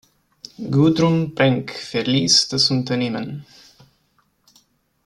Gudrun 0.67 1.35
Brenk 1.35 1.75
verließ 1.75 2.47
das 2.47 2.71
Unternehmen. 2.71 3.45